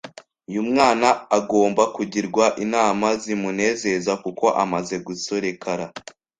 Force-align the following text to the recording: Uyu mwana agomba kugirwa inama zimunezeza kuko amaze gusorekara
Uyu 0.49 0.61
mwana 0.69 1.07
agomba 1.37 1.83
kugirwa 1.95 2.45
inama 2.63 3.07
zimunezeza 3.23 4.11
kuko 4.23 4.45
amaze 4.63 4.95
gusorekara 5.07 5.85